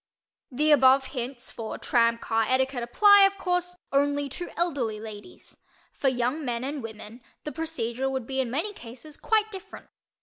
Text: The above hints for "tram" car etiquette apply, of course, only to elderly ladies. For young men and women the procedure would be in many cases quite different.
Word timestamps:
The 0.51 0.71
above 0.71 1.05
hints 1.13 1.51
for 1.51 1.77
"tram" 1.77 2.17
car 2.17 2.43
etiquette 2.47 2.81
apply, 2.81 3.23
of 3.27 3.37
course, 3.37 3.75
only 3.91 4.29
to 4.29 4.49
elderly 4.57 4.99
ladies. 4.99 5.57
For 5.91 6.07
young 6.09 6.43
men 6.43 6.63
and 6.63 6.81
women 6.81 7.21
the 7.43 7.51
procedure 7.51 8.09
would 8.09 8.25
be 8.25 8.39
in 8.41 8.49
many 8.49 8.73
cases 8.73 9.15
quite 9.15 9.51
different. 9.51 9.89